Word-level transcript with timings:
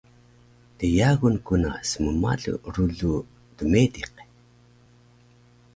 dyagun 0.77 1.35
kuna 1.45 1.69
smmalu 1.91 2.53
rulu 2.73 3.13
tmediq 3.57 4.13